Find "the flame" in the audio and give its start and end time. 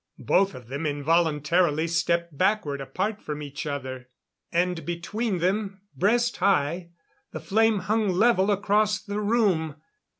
7.33-7.77